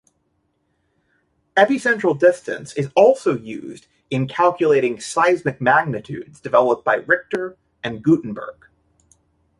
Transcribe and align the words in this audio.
Epicentral 1.55 2.17
distance 2.17 2.73
is 2.73 2.89
also 2.95 3.37
used 3.37 3.85
in 4.09 4.27
calculating 4.27 4.99
seismic 4.99 5.61
magnitudes 5.61 6.39
developed 6.39 6.83
by 6.83 6.95
Richter 6.95 7.55
and 7.83 8.01
Gutenberg. 8.01 8.65